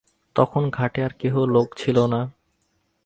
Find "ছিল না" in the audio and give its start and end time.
1.77-2.21